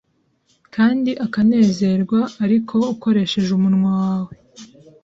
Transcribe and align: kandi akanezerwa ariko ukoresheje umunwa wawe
kandi 0.75 1.11
akanezerwa 1.25 2.19
ariko 2.45 2.75
ukoresheje 2.93 3.49
umunwa 3.53 3.89
wawe 4.03 4.33